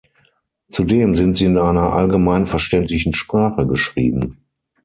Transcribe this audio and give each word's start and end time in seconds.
Zudem 0.71 1.13
sind 1.13 1.37
sie 1.37 1.45
in 1.45 1.59
einer 1.59 1.93
allgemeinverständlichen 1.93 3.13
Sprache 3.13 3.67
geschrieben. 3.67 4.43